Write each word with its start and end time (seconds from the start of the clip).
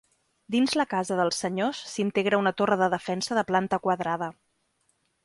Dins 0.53 0.71
la 0.79 0.85
casa 0.93 1.17
dels 1.19 1.41
senyors 1.43 1.81
s’integra 1.91 2.39
una 2.45 2.53
torre 2.63 2.79
de 2.83 2.87
defensa 2.97 3.39
de 3.41 3.45
planta 3.51 3.81
quadrada. 3.85 4.31